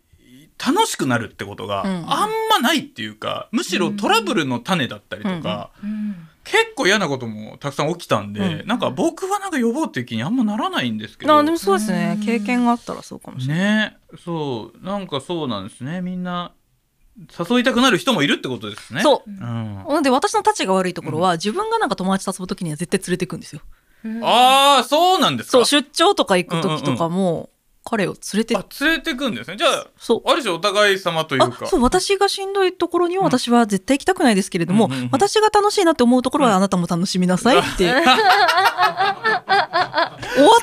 [0.58, 2.12] 楽しくなるってことがうん。
[2.12, 8.68] あんまないっていうか、むしろトラブルの種だったりとか、うん結構嫌なこともたくさん起きたんで、うん。
[8.68, 11.38] なんか僕はなんか呼ぼうっていう気にあんまならないんですけど。
[11.38, 12.18] あでもそうですね。
[12.20, 12.26] うん。
[12.26, 13.98] 経験があったらそうかもしれない、ね。
[14.24, 14.86] そう。
[14.86, 16.02] なんかそうなんですね。
[16.02, 16.54] みんな
[17.18, 19.02] 誘いたくなる人もいるってことですね。
[19.02, 19.30] そう。
[19.30, 23.62] うん、なんで私の立ちが悪いところは、自分がなんか友達と遊ぶ時には絶対連れてくんですよ。
[24.04, 25.52] うんああそうなんですか。
[25.52, 27.50] そう出張とか行く時とかも、
[27.84, 29.58] 彼を連れてあ連れてくんですね。
[29.58, 30.30] じゃあそう。
[30.30, 31.66] ある種お互い様というか。
[31.66, 38.04] あそう私がしんどいところには私は絶対行きたくないですけれども、うんうんうん私が楽しいなって思うところはあなたも楽しみなさいって、 終わ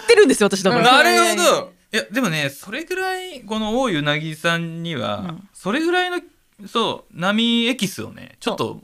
[0.03, 0.83] ってるんですよ私だから。
[0.83, 1.73] なるほど。
[1.93, 5.49] いやでもねそれぐらいこの大湯凪さんには、うん。
[5.53, 6.21] それぐらいの
[6.67, 8.81] そう波エキスをねちょっと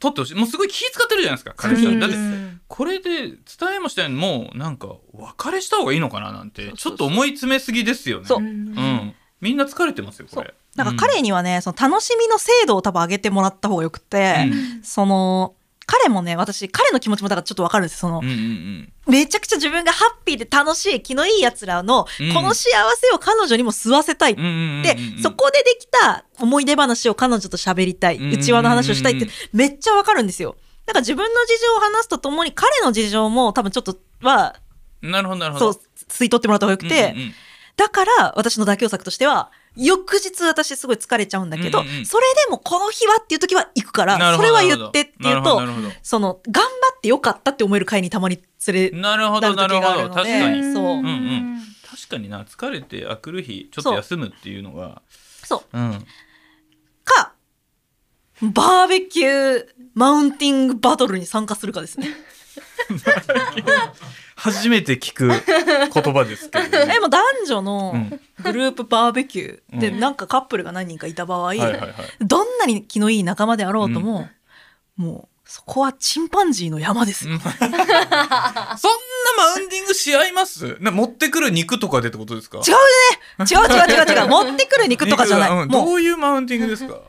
[0.00, 0.34] 取ってほしい。
[0.34, 2.60] もうすごい気使ってるじゃないですか彼氏はうんだってうん。
[2.68, 3.38] これで伝
[3.76, 8.24] えもしたようにもうなんか別れした方がいいのかななんてちょっと思い詰めすぎですよね。
[8.24, 8.38] そう。
[8.38, 10.54] うん、みんな疲れてますよこれ。
[10.76, 14.82] なんか彼にはねその楽しみの精度を多分上げてもらった方がよくて、うん。
[14.82, 15.54] その
[15.88, 18.92] 彼もね私彼の気持ちもだからちょっとわかるんですその、うんうんうん。
[19.06, 22.34] めちゃくちゃ自分がハッピーで楽しい気のいいやつらのうん。
[22.34, 30.56] この幸せを彼女にも吸わせたいうんうんで、そこでできた思い出話を彼女と喋りたい、うん内輪の話をしたいってめっちゃわかるんですよ。
[30.84, 34.56] だから自分の事情を話すとともに彼の事情も多分ちょっとは、
[35.00, 35.72] なるほどなるほど。
[35.72, 37.34] そう、吸い取ってもらった方がよくて、うんうんうん。
[37.76, 49.80] だから私の妥協策としては、翌日私すごい疲れちゃうんだけど、うんうんそれでもこの日はっていう時は行くから、なるほどそれは言ってっていうとなるほどな、るほどその、頑張ってよかったって思える会にたまに連れなるほどなるほど。
[49.80, 50.72] なる時があるので確かに。
[50.74, 50.84] そう。
[50.98, 51.62] うんうん。
[51.90, 55.02] 確かにな疲れてあくる日ちょっと休むっていうのが
[55.44, 55.78] そう。
[55.78, 56.06] うん。
[57.04, 57.32] か、
[58.42, 62.08] バーベキューマウンティングバトルに参加するかですね。
[64.38, 68.20] 初めて聞く言葉ですけど、ね、 え、もう男女のうん。
[68.42, 70.00] グループバーベキューで、うん。
[70.00, 71.94] なんかカップルが何人かいた場合、はいはいはい。
[72.20, 74.28] どんなに気のいい仲間であろうとも、
[74.96, 77.38] もう、そこはチンパンジーの山ですよ。
[77.40, 77.78] そんな
[79.36, 80.76] マウンティングし合います？
[80.80, 82.58] な持ってくる肉とかでってことですか？
[82.58, 83.46] 違うね。
[83.50, 84.28] 違う違う違う違う。
[84.30, 85.50] 持ってくる肉とかじゃない。
[85.50, 85.56] うん。
[85.56, 87.00] もう、どういうマウンティングですか？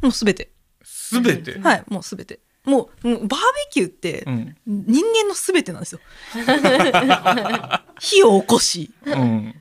[0.00, 0.50] もうすべて。
[0.84, 2.38] すべて、はい、もうすべて。
[2.64, 4.56] もうもうバーベキューってうん。
[4.66, 6.00] 人間の全てなんですよ。
[7.98, 9.54] 火を起こしうん。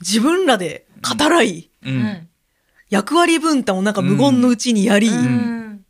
[0.00, 2.28] 自分らで語らい、うん。
[2.90, 5.84] 役割分担をなんか無言のうちにやり、うん。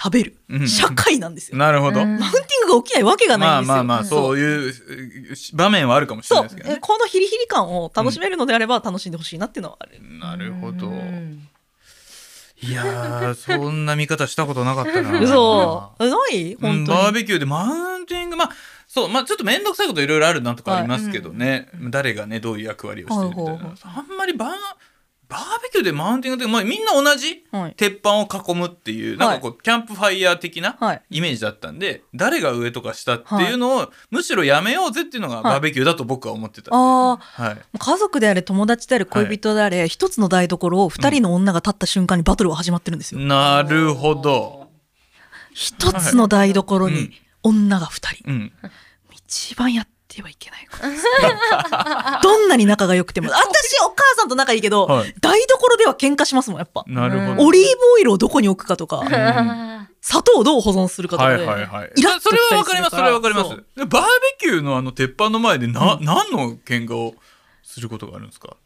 [0.00, 0.68] 食べる、うん。
[0.68, 1.58] 社会なんですよ。
[1.58, 2.18] なるほど、うん。
[2.18, 3.74] マウンティングが起きないわけがないんですよ。
[3.74, 4.38] まあまあまあそう。
[4.38, 4.74] いうう
[5.54, 6.76] 場面はあるかもしれないですけどね。
[6.76, 10.00] えこのヒリヒリ感を楽しめるのであれば楽しんでほしいなっていうのはある。
[10.00, 10.88] なるほど。
[10.88, 11.48] うん
[12.60, 15.18] いやーそんな見方したことなかったな。
[15.20, 15.92] 嘘。
[16.00, 16.54] えない？
[16.54, 16.98] うん本当に。
[16.98, 18.50] バーベキューでマウンティングまあ
[18.88, 24.50] そうまあちょっと面倒くさいこといろいろあるなとかありますけどね、誰がねどういう役割をしてるみたいな、はいはいはいあんまりバー
[25.28, 27.74] バーベキューでマウンティングって、まあ、みんな同じはい。
[27.76, 31.02] 鉄板を囲むっていうなんかこう、キャンプファイヤー的なはい。
[31.10, 36.74] イメージだったんで誰が上とか下っていうのを、むしろやめようぜっていうのがバーベキューだと僕は思ってた。
[36.74, 37.18] は
[37.52, 37.78] い。
[37.78, 43.20] 家族であれ友達であれ恋人であれ、一つの台所を二人の女が立った瞬間にバトルは始まってるんですよ。
[43.20, 44.70] なるほど、
[45.52, 46.94] 一つの台所うん。
[46.94, 47.10] に
[47.42, 48.30] 女が二人。
[48.30, 48.52] うん、
[49.12, 50.88] 一番やってはいけないこと。
[50.88, 51.04] です。
[52.22, 53.28] どんなに仲が良くても。
[53.30, 53.36] 私
[53.84, 55.14] お母さんと仲いいけど、はい。
[55.20, 56.84] 台所では喧嘩しますもんやっぱ。
[56.86, 61.44] なるほど、オリーブオイルをどこに置くかとか、あ砂糖をどう保存するかとかで。
[61.44, 61.92] はいはいはい。
[61.94, 63.50] イラッとそれはわかりますそれはわかります。
[63.50, 63.98] バーベ
[64.40, 67.14] キューのあの鉄板の前でな、何の喧嘩を
[67.62, 68.56] することがあるんですか？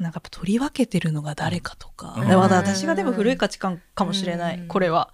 [0.00, 2.28] なんかやっぱ取り分けてるのが誰かとか、うん。
[2.28, 4.68] でまだ私がでも古い価値観かもしれない、うん。
[4.68, 5.12] これは。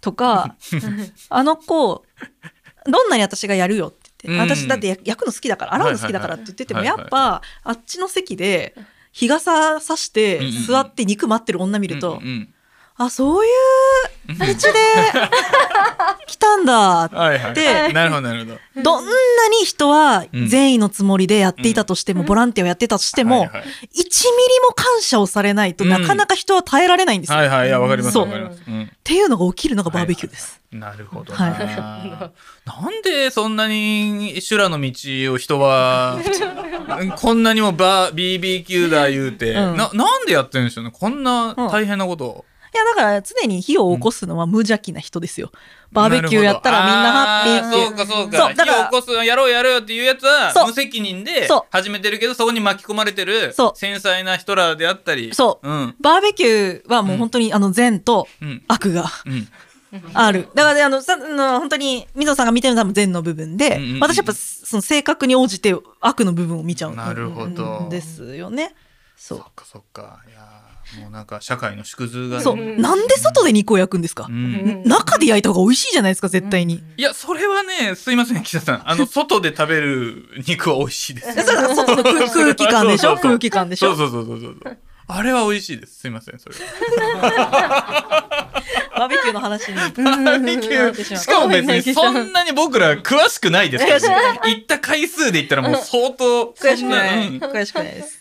[0.00, 0.56] とか、
[1.28, 2.06] あの子、
[2.86, 3.92] どんなに私がやるよっ
[4.28, 8.74] 私だってや焼くの好きだから、洗うの好きだからって言ってても、やっぱ、あっちの席で、
[9.12, 12.54] 日傘さして座って肉待ってる女見ると、うんうん
[13.02, 14.54] あ、そういう道で
[16.26, 17.04] 来たんだ。
[17.04, 17.54] ってはいはい。
[17.54, 18.82] でなるほどなるほど。
[18.82, 19.10] どんな
[19.48, 23.62] に人はうん善意のつもりでやっていたとしても、ボランティアをやってたとしても、はいはい。
[23.62, 24.04] 1ミリ
[24.68, 25.90] も感謝をされないとうん。
[25.90, 27.38] なかなか人は耐えられないんですよ。
[27.38, 28.26] はいはいいやわかりますそう。
[28.26, 28.82] わかります、うん。
[28.82, 30.60] っていうのが起きるのがバーベキューです。
[30.70, 31.50] なるほどは
[32.66, 34.92] な、なんでそんなに修羅の道
[35.32, 36.18] を人は
[37.16, 39.76] こんなにもバー BBQ だ言うて、うん。
[39.76, 40.90] ななんでやってるんでしょうね。
[40.92, 45.50] こんな大変なことを、いやだから常に火を起こすのは無邪気な人ですよ。
[45.92, 47.68] バーベキューやったらみんなハッピー。
[47.68, 47.86] っていう。
[47.88, 48.38] そうかそうか。
[48.38, 55.34] そうだから火を起こすやろうやろうよっていうやつは無責任で始めてるけどそこに巻き込まれてる繊細な人らであったり。
[55.34, 55.68] そう。
[55.68, 55.94] うん。
[56.00, 58.62] バーベキューはもう本当にあの善とうん。
[58.68, 59.48] 悪がうん。
[60.14, 60.48] ある。
[60.54, 67.88] だからね、あの、さ、あの本当に、水野さんが見てるのは多分善の部分で、うんうんうん私やっぱその性格に応じて悪の部分を見ちゃうんなるほど。
[67.90, 68.74] ですよね。
[69.16, 70.20] そそっかそっか。
[70.28, 70.59] いやー
[70.98, 72.38] もうなんか社会の縮図がう。
[72.38, 72.56] ねそう。
[72.56, 74.26] なんで外で肉を焼くんですか？
[74.28, 76.82] う、うんん中で焼いた方が美味しいじゃないですか、絶対に。
[76.96, 83.16] いやそれはねすいません岸田さんあの外で食べる肉は美味しいですえそれは外の空空気感でしょ？
[83.16, 83.94] そうそうそう空気感でしょ？
[83.94, 84.78] そうそうそうそうそう
[85.12, 86.54] あれは美味しいですすいませんそれ
[88.96, 89.74] バーベキューの話に。
[89.76, 97.40] バーベキューしかも別にそんなに僕ら詳しくないですからね行った回数で言ったらもう相当悔しくない。
[97.40, 98.19] 悔しくないです。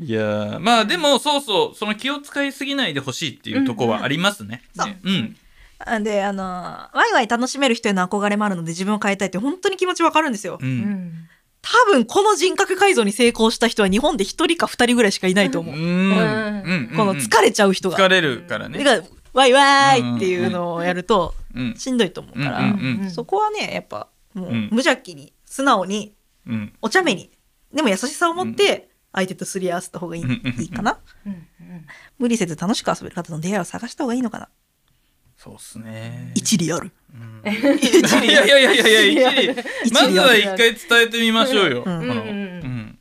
[0.00, 4.62] いやーまあでもそうそうその気を使いすぎないでほしいっていうとこはありますね。
[4.76, 5.36] そうねうん。
[5.80, 10.64] あで、あの、ワイワイ楽しめる人への憧れもあるので自分を変えたいって本当に気持ちわかるんですよう。。
[10.64, 11.12] うんん
[11.60, 15.74] 多分この人格改造に成功した人は日本で一人か二人ぐらいしかいないと思う。
[15.74, 15.82] うん。
[15.82, 16.92] うん。
[16.96, 17.98] この疲れちゃう人が。
[17.98, 18.82] 疲れるからね。
[18.82, 21.74] だからワイワイっていうのをやるとうん。
[21.76, 26.14] しんどいと思うから、うんうんうんそこはねやっぱもううん無邪気に素直に
[26.46, 26.72] うん。
[26.80, 27.30] お茶目に
[27.72, 30.98] でも優しさを持って相手とすり合わせた方がいい,、いいかな？
[31.26, 31.46] うん
[32.18, 34.48] 無理せず楽しく遊べる方の出会いを探した方がいいのかな？
[35.36, 36.32] そうっすね。
[36.34, 39.92] 一理あるうんいやいやいやいやいや一理。
[39.92, 41.82] まずは一回伝えてみましょうよ。
[41.84, 42.14] こうんの。
[42.14, 42.98] うんうん。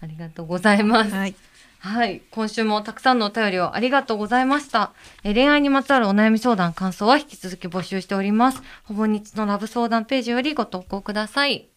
[0.00, 1.10] ありがとうございます。
[1.12, 1.34] はい
[1.80, 2.22] はい。
[2.30, 4.92] 今週もたくさんのお便りをありがとうございました。
[5.22, 8.62] えー恋愛にまつわるお悩み相談、感想は引き続き募集しております。
[8.82, 11.67] ほぼ日のラブ相談ページよりご投稿ください。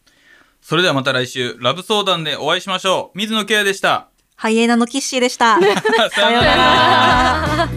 [0.62, 3.18] それではまた来週ラブ相談でお会いしましょう。
[3.18, 4.10] 水野ケアでした。
[4.36, 5.60] ハイエナのキッシーでした
[6.12, 7.70] さようなら。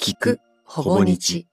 [0.00, 1.48] 聞くほぼ日